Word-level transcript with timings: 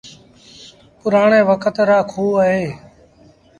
پُرآڻي 0.99 1.41
وکت 1.49 1.75
رآ 1.89 1.99
کوه 2.11 2.35
اهيݩ۔ 2.43 2.71